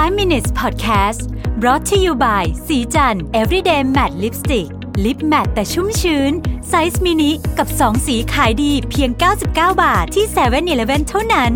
[0.00, 1.20] 5 minutes podcast
[1.60, 4.68] brought to you by ศรีจันทร์ everyday matte lipstick
[5.04, 6.32] lip matte แต่ชุ่มชื้น
[6.68, 9.10] size mini กับ 2 สีขายดีเพียง
[9.46, 9.46] 99
[9.82, 11.52] บาทที่7-Eleven เท่านั้น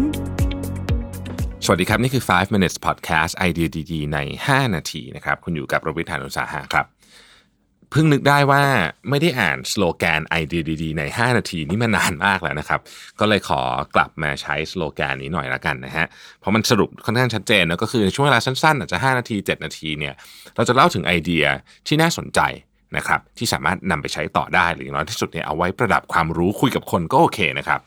[1.64, 6.86] สวัสดีครับ นี่คือ 5 minutes podcast ไอเดียดี ๆ ใน 5 นาทีนะครับ คุณอยู่กับรวิศ หาญอุตสาหะครับ
[7.94, 8.62] เพิ่งนึกได้ว่า
[9.10, 12.80] ไม่ได้อ่านสโลแกนไอเดียดีๆใน 5 นาทีนี่มานานมากแล้วนะครับ
[13.20, 13.60] ก็เลยขอ
[13.94, 16.06] กลับมาใช้สโลแกนนี้หน่อยละกันนะฮะ
[16.40, 20.14] เพราะมันสรุปค่อนข้างชัดเจนนะก็คือในช่วงเวลาสั้นๆ อาจจะ 5 นาที 7 นาทีเนี่ย
[20.56, 21.44] เราจะเล่าถึงไอเดีย
[21.86, 22.40] ที่น่าสนใจ
[22.96, 27.80] นะครับที่สามารถนำไปใช้ต่อได้หรืออย่างน้อยที่สุดเนี่ยเอาไว้ประดับความรู้คุยกับคนก็โอเคนะครับ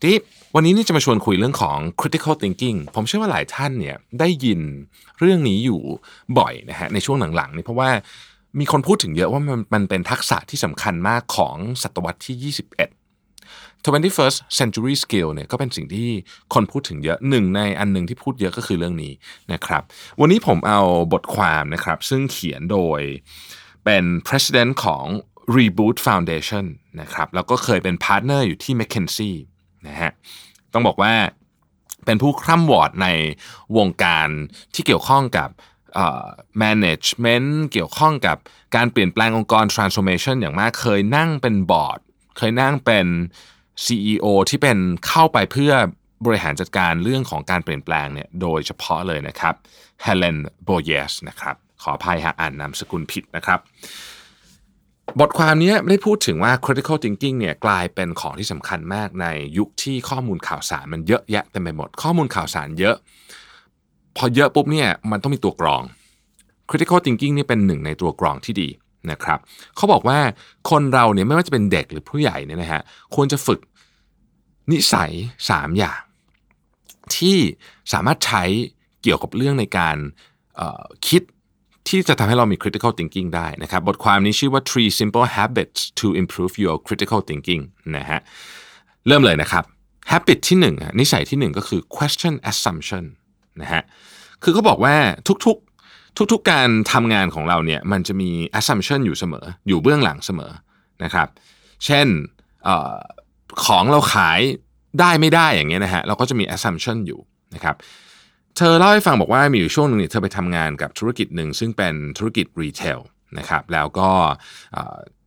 [0.00, 0.12] ที
[0.54, 4.60] วันนี้นี่จะมาชวนคุยเรื่องของ critical thinking ผมเชื่อว่าหลายท่านเนี่ยได้ยิน
[5.18, 5.80] เรื่องนี้อยู่
[6.38, 7.90] บ่อยนะฮะในช่วงหลังๆนี่เพราะว่า
[8.58, 12.78] มีคนพูดถึงเยอะว่ามันมันเป็นทักษะที่สำคัญมากของศตวรรษที่ 21
[13.84, 16.08] 21st century skill เนี่ยก็เป็นสิ่งที่
[16.54, 19.12] คนพูดถึงเยอะหนึ่งในอันหนึ่งที่พูดเยอะก็คือเรื่องนี้
[19.52, 19.82] นะครับ
[20.20, 20.80] วันนี้ผมเอา
[21.12, 23.00] บทความนะครับ ซึ่งเขียนโดย
[23.84, 25.04] เป็น president ของ
[25.56, 26.64] Reboot Foundation
[27.00, 29.32] นะครับแล้วก็เคยเป็น partner อยู่ที่ McKinsey
[29.88, 30.12] นะฮะ
[30.72, 31.14] ต้องบอกว่า
[32.04, 33.08] เป็นผู้คร่ำหวอดใน
[33.76, 34.28] วงการ
[34.74, 35.48] ที่เกี่ยวข้องกับ
[36.62, 38.36] management เกี่ยวข้องกับ
[38.76, 41.98] การเปลี่ยนแปลงองค์กร transformation อย่างมากเคยนั่งเป็นบอร์ด
[42.38, 43.06] เคยนั่งเป็น
[43.84, 45.72] CEO ที่เป็นเข้าไปเพื่อ
[46.26, 49.54] บริหารจัดการเรื่องของการเปลี่ยนแปลงเนี่ยโดยเฉพาะเลยนะครับ
[50.04, 53.60] Helen Boyes นะครับขออภัยหากอ่านนามสกุลผิดนะครับ
[55.20, 59.26] บทความนี้ได้พูดถึงว่า critical thinking เนี่ยกลายเป็นของที่สำคัญมากใน
[59.58, 62.96] ยุคที่ข้อมูลข่าวสารมันเยอะแยะเต็มไปหมดข้อมูลข่าวสารเยอะ
[64.16, 65.82] พอเยอะปุ๊บเนี่ยมันต้องมีตัวกรอง
[66.70, 68.68] critical thinking นี่เป็นหนึ่งในตัวกรองที่ดี
[69.10, 69.38] นะครับ
[69.76, 70.18] เขาบอกว่า
[70.70, 72.82] คนเราเนี่ยไม่ว่าจะเป็นเด็กหรือผู้ใหญ่เนี่ยนะฮะ
[73.14, 73.60] ควรจะฝึก
[74.70, 75.10] นิสัย
[75.44, 76.00] 3 อย่าง
[77.16, 77.38] ที่
[77.92, 78.44] สามารถใช้
[79.02, 79.96] เกี่ยวกับเรื่องในการ
[81.08, 81.22] คิด
[81.88, 87.62] ที่จะทำให้เรามี critical thinking ได้นะครับ บทความนี้ชื่อว่า three simple habits to improve your critical thinking
[87.96, 88.20] นะฮะ
[89.06, 89.64] เริ่มเลยนะครับ
[90.10, 93.04] habit ที่หนึ่งนิสัยที่หนึ่งก็คือ question assumption
[93.62, 93.82] นะฮะ
[94.42, 94.94] คือเขาบอกว่า
[95.46, 100.52] ทุกๆทุกๆการทำงานของเราเนี่ยมันจะมี assumption อยู่เสมอ อยู่เบื้องหลังเสมอ
[101.04, 101.28] นะครับ
[101.84, 102.06] เช่น
[102.68, 102.70] อ
[103.66, 104.40] ของเราขาย
[105.00, 107.20] ได้ไม่ได้อย่างเงี้ยนะฮะเราก็จะมี assumption อยู่
[107.54, 107.76] นะครับ
[108.56, 112.98] เธอเล่าให้ฟังบอกว่ามีอยู่ช่วงหนึ่งเนี่ยเธอไปทำงานกับธุรกิจหนึ่งซึ่งเป็นธุรกิจรีเทล
[113.38, 114.10] นะครับแล้วก็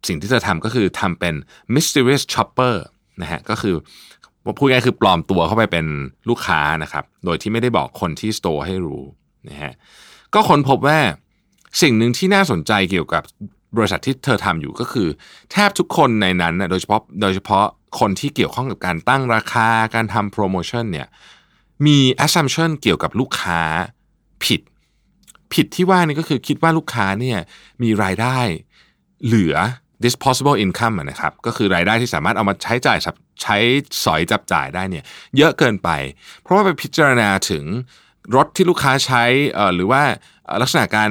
[0.08, 1.36] สิ่งที่เธอทำก็คือทำเป็น
[1.75, 2.75] mysterious shopper
[3.22, 3.75] นะฮะก็คือ
[4.57, 5.85] พูดง่ายคือปลอมตัวเข้าไปเป็น
[6.29, 9.03] ลูกค้านะครับ โดยที่ไม่ได้บอกคนที่สโตร์ให้รู้
[9.50, 9.74] นะฮะ
[10.34, 11.00] ก็ค้นพบว่า
[11.81, 13.24] สิ่งหนึ่งที่น่าสนใจเกี่ยวกับ
[13.78, 15.07] บริษัทที่เธอทำอยู่ก็คือ
[15.52, 17.66] แทบทุกคนในนั้นนะโดยเฉพาะโดยเฉพาะ
[18.00, 21.08] คนที่เกี่ยวข้องกับการตั้งราคาการทำโปรโมชั่นเนี่ย
[21.85, 23.62] มี assumption เกี่ยวกับลูกค้า
[24.46, 24.62] ผิด
[25.53, 27.40] ผิดที่ว่านี่ก็คือคิดว่าลูกค้าเนี่ย
[27.84, 28.38] มีรายได้
[29.25, 29.56] เหลือ
[30.06, 32.98] disposable income นะครับ ก็คือรายได้ที่สามารถเอามาใช้จ่าย
[33.42, 33.58] ใช้
[34.04, 35.04] สอยจับจ่ายได้เนี่ย
[35.38, 35.90] เยอะเกินไป
[36.42, 37.64] เพราะว่าไปพิจารณาถึง
[38.36, 39.24] รถที่ลูกค้าใช้
[39.76, 40.02] หรือว่า
[40.62, 41.10] ลักษณะการ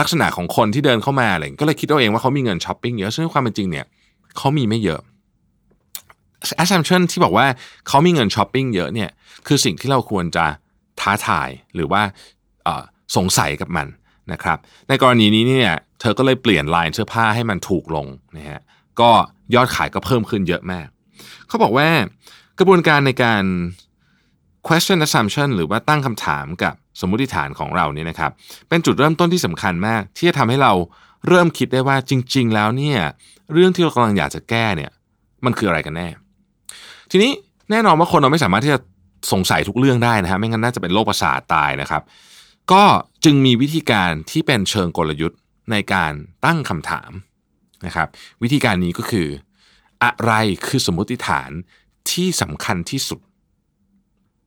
[0.00, 3.86] ลักษณะของคนที่เดินเข้ามาอะไรก็เลยคิดเอาเองว่าเขามีเงินช้อปปิ้งเยอะซึ่งความเป็นจริงเนี่ย
[4.36, 5.00] เขามีไม่เยอะ
[6.62, 7.46] assumption ที่บอกว่า
[7.88, 9.10] เขามีเงินช้อปปิ้งเยอะเนี่ย
[9.46, 10.44] คือสิ่งที่เราควรจะ
[11.00, 12.02] ท้าทายหรือว่า
[13.16, 13.86] สงสัยกับมัน
[14.32, 18.06] นะครับ ในกรณีนี้เนี่ย เธอก็เลยเปลี่ยนลายเสื้อผ้าให้มันถูกลง
[18.36, 18.60] นะฮะ
[19.00, 19.10] ก็
[19.54, 20.86] ยอดขายก็เพิ่มขึ้นเยอะมาก
[21.48, 21.88] เขาบอกว่า
[22.58, 23.44] กระบวนการในการ
[24.66, 28.30] question assumption หรือว่าตั้งคำถามกับสมมติฐานของเราเนี่ยนะครับ
[28.68, 30.72] เป็นจุดเริ่มต้นที่สำคัญมาก ที่จะทำให้เรา
[31.28, 33.00] เริ่มคิดได้ว่าจริง ๆ แล้วเนี่ย
[33.52, 34.90] เรื่องที่เรากำลังอยากจะแก้เนี่ย
[35.44, 36.08] มันคืออะไรกันแน่
[37.10, 37.30] ทีนี้
[37.70, 38.78] แน่นอนว่าคนเราไม่สามารถที่จะ
[39.32, 42.02] สงสัยทุกเรื่องได้นะฮะไม่งั้นน่าจะเป็นโรคประสาทตายนะครับ
[42.72, 42.82] ก็
[43.24, 45.38] จึงมีวิธีการที่เป็นเชิงกลยุทธ์
[45.72, 46.12] ในการ
[46.44, 47.10] ตั้งคำถาม
[47.86, 48.08] นะครับ
[48.42, 49.28] วิธีการนี้ก็คือ
[50.04, 50.32] อะไร
[50.66, 51.50] คือสมมติฐาน
[52.10, 53.20] ที่สำคัญที่สุด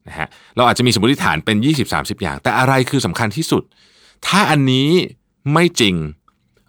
[0.08, 1.58] นะฮะเราอาจจะมีสมมติฐานเป็น
[1.90, 3.64] 20-30 อย่าง แต่อะไรคือสำคัญที่สุด
[4.28, 4.90] ถ้าอันนี้
[5.54, 5.96] ไม่จริง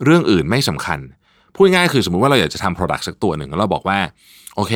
[0.05, 0.99] เรื่องอื่นไม่สำคัญ
[1.55, 3.99] พูดง่ายคือสมมุติว่าเราอยากจะทำ Product สักตัวหนึ่งแล้วเราบอกว่า
[4.57, 4.75] โอเค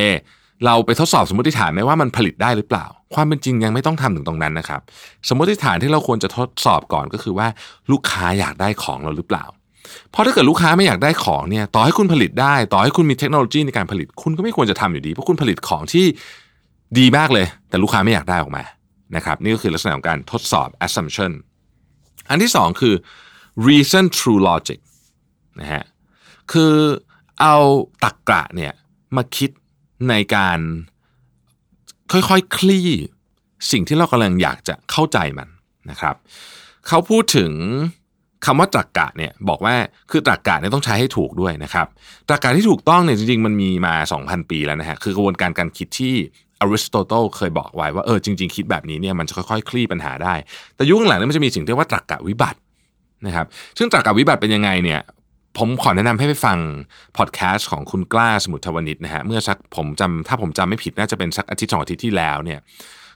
[0.66, 4.80] เราไปทดสอบสมมติฐานไหมว่ามันผลิตได้หรือเปล่า ความเป็นจริงยังไม่ต้องทำถึงตรงนั้นนะครับ
[5.28, 7.48] สมมติฐานที่เราควรจะทดสอบก่อนก็คือว่า
[7.90, 9.44] ลูกค้าอยากได้ของเราหรือเปล่า
[10.10, 16.06] เพราะถ้าเกิดลูกค้าไม่อยากได้ของเนี่ยต่อให้คุณผลิตได้ ต่อให้คุณมีเทคโนโลยีในการผลิต คุณก็ไม่ควรจะทำอยู่ดี เพราะคุณผลิตของที่
[16.98, 18.64] ดีมากเลย แต่ลูกค้าไม่อยากได้ออกมา
[19.16, 21.32] นะครับนี่ก็คือลักษณะของการทดสอบ assumption
[22.28, 22.94] อันที่สองคือ
[23.68, 24.80] reason true logic
[25.60, 25.84] นะฮะ
[26.52, 26.74] คือ
[27.40, 27.56] เอา
[28.04, 28.72] ตักกะเนี่ย
[29.16, 29.50] มาคิด
[30.08, 30.58] ในการ
[32.12, 32.88] ค่อยๆคคลี่
[33.70, 35.48] สิ่งที่เรากำลังอยากจะเข้าใจมัน
[35.90, 36.16] นะครับ
[36.88, 37.52] เขาพูดถึง
[38.46, 39.74] คำว่าตรรกกะเนี่ยบอกว่า
[40.10, 41.86] คือตรรกกะเนี่ยต้องใช้ให้ถูกด้วยนะครับ
[42.28, 46.14] ตรรกกะที่ถูกต้องเนี่ยจริงๆ มันมีมา 2,000 ปีแล้วนะฮะคือกระบวนการการคิดที่
[46.60, 50.34] อริสโตเติลเคยบอกไว้ว่าเออจริง ๆ คิดแบบนี้เนี่ยมันจะค่อยๆ คลี่ปัญหาได้
[50.76, 52.58] แต่ยุคหลังเนี่ยมันจะมีสิ่งที่เรียกว่าตรรกกะวิบัติ
[53.26, 53.46] นะครับ
[53.78, 55.00] ซึ่งตรรกกะวิบัติเป็นยังไงเนี่ย
[55.58, 56.58] ผมขอแนะนำให้ไปฟัง
[57.16, 62.58] พอดแคสต์ของคุณกล้าสมุทรวณิชนะฮะเมื่อสักผมจำถ้าผมจำไม่ผิดน่าจะเป็นสักอาทิตย์สองอาทิตย์ที่แล้วเนี่ย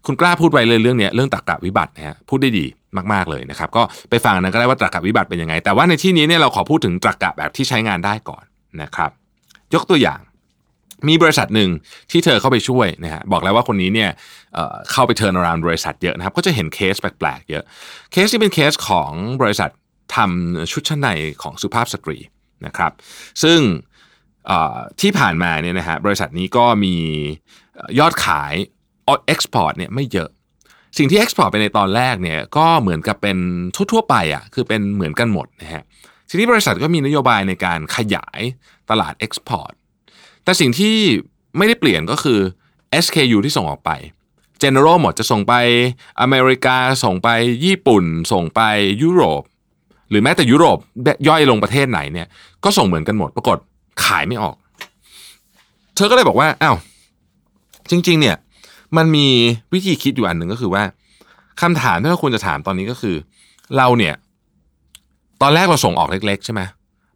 [0.07, 2.67] คุณกล้าพูดไว้เลยเรื่องเนี้ยเรื่องตรรกะวิบัตินะฮะพูดได้ดี
[3.13, 8.45] มากๆเลยนะครับ ก็ไปฟังนั้นก็ได้ว่าตรรกะวิบัติเป็นยังไง แต่ว่าในที่นี้เนี่ยเราขอพูดถึงตรรกะแบบที่ใช้งานได้ก่อน
[8.83, 9.11] นะครับ
[9.75, 10.21] ยกตัวอย่าง
[11.09, 11.71] มีบริษัทหนึ่ง
[12.11, 14.11] ที่เธอเข้าไปช่วยนะฮะบอกแล้วว่าคนนี้เนี่ย
[14.55, 17.65] เข้าไป turnaround บริษัทเยอะนะครับ ก็จะเห็นเคสแปลกๆเยอะ
[18.13, 19.11] เคสที่เป็นเคสของ
[19.43, 19.71] บริษัท
[20.17, 21.09] ทำชุดชั้นใน
[21.43, 22.19] ของสุภาพสตรี
[22.67, 22.93] นะครับ
[23.43, 23.59] ซึ่ง
[25.01, 26.97] ที่ผ่านมาเนี่ยนะฮะบริษัทนี้ก็มี
[27.99, 28.55] ยอดขาย
[29.07, 30.31] export เนี่ยไม่เยอะ
[30.99, 33.39] สิ่งที่ export ไปในตอนแรกเนี่ยก็เหมือนกับเป็น
[33.93, 35.83] ทั่วๆไปอะคือเป็นเหมือนกันหมดนะฮะ
[36.29, 38.41] ทีนี้บริษัทก็มีนโยบายในการขยาย
[38.91, 39.73] ตลาด export
[40.45, 40.97] แต่สิ่งที่
[41.57, 42.41] ไม่ได้เปลี่ยนก็คือ
[43.05, 43.91] SKU ที่ส่งออกไป
[44.63, 45.55] General หมดจะส่งไป
[46.21, 47.29] อเมริกาส่งไป
[47.65, 48.61] ญี่ปุ่น ส่งไป
[49.03, 49.43] ยุโรป
[50.09, 50.79] หรือแม้แต่ยุโรป
[51.29, 52.29] ย่อยลงประเทศไหนเนี่ย
[52.65, 53.59] ก็ส่งเหมือนกันหมดปรากฏ
[54.05, 54.57] ขายไม่ออก
[55.95, 56.77] เธอก็เลยบอกว่าอ้าว
[57.91, 58.37] จริง ๆ เนี่ย
[58.97, 59.27] มันมี
[59.73, 60.83] วิธีคิดอยู่อันหนึ่งก็คือว่า
[61.61, 63.17] คำถามที่เราควรจะถามตอนนี้ก็คือ
[63.77, 64.15] เราเนี่ย
[65.43, 66.61] ตอนแรกเราส่งออกเล็ก ๆ ใช่ไหม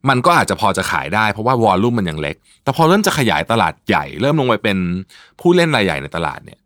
[0.09, 4.79] มันก็อาจจะพอจะขายได้เพราะว่าวอลลุ่มมันยังเล็ก แต่พอเริ่มจะขยายตลาดใหญ่ เริ่มลงไปเป็น
[5.41, 6.59] ผู้เล่นรายใหญ่ในตลาดเนี่ย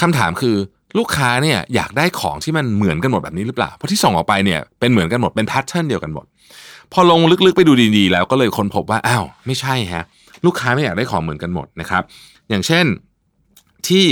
[0.00, 0.56] คำถามคือ
[0.98, 6.26] ลูกค้าเนี่ยอยากได้ของที่มันเหมือนกันหมดแบบนี้หรือเปล่า เพราะที่ส่งออกไปเนี่ยเป็นเหมือนกันหมดเป็นแพทเทิร์นเดียวกันหมด
[6.92, 10.04] พอลงลึกๆไปดูดีๆ แล้วก็เลยค้นพบว่าอ้าวไม่ใช่ฮะ
[10.46, 12.02] ลูกค้าไม่อยากได้ของเหมือนกันหมดนะครับ
[12.50, 12.84] อย่างเช่น
[13.88, 14.06] ที่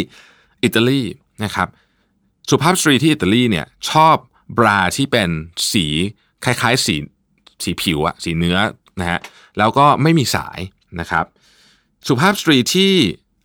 [0.62, 1.03] อิตาลี
[1.44, 1.69] นะครับ
[2.50, 4.17] สุภาพสตรีที่อิตาลีเนี่ยชอบ
[4.59, 5.31] บราที่เป็น
[5.73, 5.87] สี
[6.44, 6.97] คล้ายๆสี
[7.65, 8.59] สีผิวอะสีเนื้อ
[9.00, 9.20] นะฮะ
[9.59, 10.59] แล้วก็ไม่มีสาย
[11.00, 11.25] นะครับ
[12.09, 12.93] สุภาพสตรีที่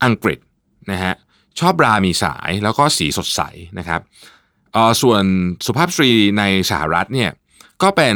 [0.04, 0.40] อังกฤษ
[0.92, 1.14] นะฮะ
[1.60, 3.42] ชอบบรามีสายแล้วก็สีสดใส
[3.80, 4.02] นะครับ
[4.74, 5.24] เออส่วน
[5.66, 7.32] สุภาพสตรีในสหรัฐเนี่ย
[7.84, 8.16] ก็เป็น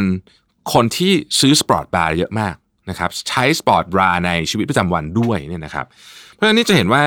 [0.74, 2.56] คนที่ซื้อ sport bra เยอะมาก
[2.90, 5.86] นะครับใช้ sport bra ในชีวิตประจำวันด้วยเนี่ยนะครับ
[6.34, 7.04] เพราะฉะนั้นนี่จะเห็นว่า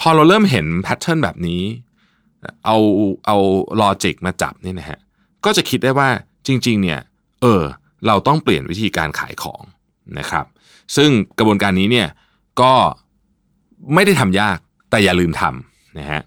[0.00, 1.62] พอเราเริ่มเห็น pattern แบบนี้
[2.64, 2.76] เอา
[3.26, 3.36] เอา
[3.80, 4.98] logic มาจับนี่นะฮะ
[5.44, 6.08] ก็จะคิดได้ว่า
[6.46, 7.00] จริง ๆ เนี่ย
[7.42, 7.62] เออ
[8.06, 9.62] เราต้องเปลี่ยนวิธีการขายของ
[10.18, 10.46] นะครับ
[10.96, 12.08] ซึ่งกระบวนการนี้เนี่ย
[12.60, 12.72] ก็
[13.94, 14.58] ไม่ได้ทำยาก
[14.90, 16.22] แต่อย่าลืมทำนะฮะ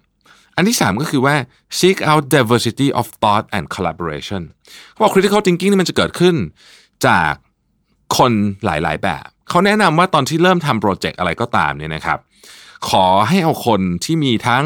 [0.56, 1.36] อันที่ 3 ก็คือว่า
[1.80, 4.42] seek out diversity of thought and collaboration
[5.00, 6.36] ว่า critical thinking นี่มันจะเกิดขึ้น
[7.08, 7.32] จาก
[8.18, 8.32] คน
[8.66, 12.20] หลาย ๆ แบบ เขาแนะนำว่าตอนที่เริ่มทำโปรเจกต์อะไรก็ตามเนี่ยนะครับ
[12.90, 14.64] ขอให้เอาคนที่มีทั้ง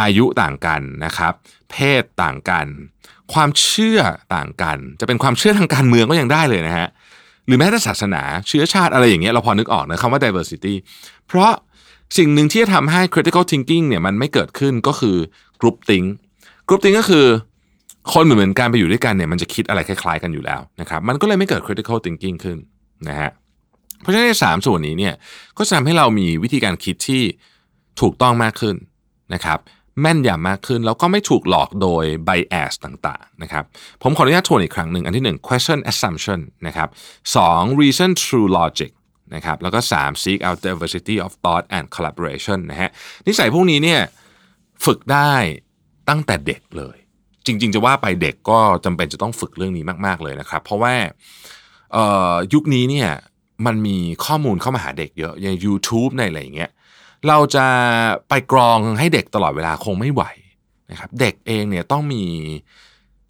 [0.00, 1.32] อายุต่างกันนะครับ
[1.70, 2.66] เพศต่างกัน
[3.32, 4.00] ความเชื่อ
[4.34, 6.88] ต่างกัน จะเป็นความเชื่อทางการเมืองก็ยังได้เลยนะฮะ
[7.46, 10.74] หรือแม้แต่ศาสนาเชื้อชาติอะไรอย่างเงี้ยเราพอนึกออกนะคำว่า diversity
[11.26, 11.52] เพราะ
[12.18, 15.16] สิ่งหนึ่งที่จะทำให้ critical thinking เนี่ยมันไม่เกิดขึ้นก็คือ
[15.60, 16.06] group think
[16.68, 17.26] group think ก็คือ
[18.12, 22.58] คนเหมือนเหมือนกันไปอยู่ด้วยกันเนี่ยมันจะคิดอะไรคล้ายๆกันอยู่แล้วนะครับมันก็เลยไม่เกิด critical thinking ขึ้น
[23.08, 23.30] นะฮะ
[24.00, 25.14] เพราะฉะนั้นในสามส่วนนี้เนี่ย
[25.56, 27.22] ก็จะทำให้เรามีวิธีการคิดที่
[28.00, 28.76] ถูกต้องมากขึ้น
[29.34, 29.58] นะครับ
[30.00, 33.64] แม่นยำมากขึ้น แล้วก็ไม่ถูกหลอกโดย bias ต่างๆนะครับ
[34.02, 36.88] ผมขออนุญาตทวนอีกครั้งหนึ่ง อันที่ 1 question assumption นะครับ
[37.34, 38.90] 2 reason through logic
[39.34, 42.90] นะครับแล้วก็ 3 seek out diversity of thought and collaboration นะฮะ
[43.26, 44.00] นิสัยพวกนี้เนี่ย
[44.84, 45.32] ฝึกได้
[46.08, 46.96] ตั้งแต่เด็กเลย
[47.46, 50.94] จริง ๆ จะว่าไปเด็กก็จำเป็นจะต้องฝึกเรื่องนี้มาก ๆ เลยนะครับ เพราะว่า
[52.54, 53.10] ยุคนี้เนี่ย
[53.66, 56.70] มันมีข้อมูลเข้ามาหาเด็กเยอะอย่าง YouTube ในอะไรอย่างเงี้ย
[57.28, 57.66] เราจะ
[58.28, 60.22] ไปกรองให้เด็กตลอดเวลาคงไม่ไหว
[60.90, 62.24] นะครับเด็กเองเนี่ยต้องมี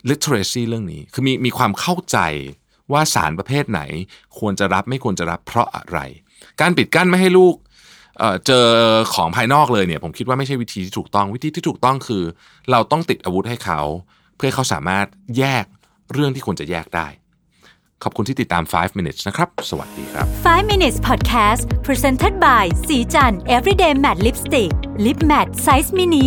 [0.09, 2.19] literacy เรื่องนี้ คือมีมีความเข้าใจ
[2.93, 3.81] ว่าสารประเภทไหน
[4.39, 5.99] ควรจะรับไม่ควรจะรับเพราะอะไร
[6.61, 7.55] การปิดกั้นไม่ให้ลูก
[8.19, 8.67] เเจอ
[9.15, 12.23] ของภายนอกเลยเนี่ยผมคิดว่าไม่ใช่วิธีที่ถูกต้องวิธีที่ถูกต้องคือ
[12.71, 13.81] เราต้องติดอาวุธให้เขา
[14.37, 15.07] เพื่อเขาสามารถ
[15.39, 15.65] แยก
[16.13, 17.07] เรื่องที่ควรจะแยกได้
[18.05, 24.71] ขอบคุณที่ติดตาม 5 minutes นะครับ สวัสดีครับ 5 minutes podcast presented by สีจัน everyday matte lipstick
[25.05, 26.27] lip matte size mini